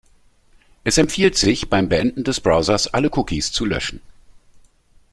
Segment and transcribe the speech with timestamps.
[0.83, 4.01] Es empfiehlt sich, beim Beenden des Browsers alle Cookies zu löschen.